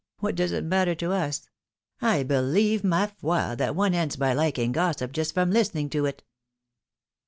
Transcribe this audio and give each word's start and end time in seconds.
What 0.17 0.33
does 0.33 0.51
it 0.51 0.63
matter 0.63 0.95
to 0.95 1.11
us? 1.11 1.47
I 2.01 2.23
believe, 2.23 2.83
ma 2.83 3.05
foiy 3.21 3.55
that 3.57 3.75
one 3.75 3.93
ends 3.93 4.15
by 4.15 4.33
liking 4.33 4.71
gossip 4.71 5.11
just 5.11 5.35
from 5.35 5.51
listening 5.51 5.91
to 5.91 6.07
it! 6.07 6.23